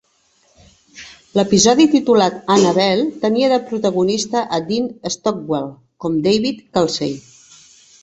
[1.39, 5.73] L'episodi, titulat "Annabel," tenia de protagonista a Dean Stockwell
[6.05, 7.17] com David Kelsey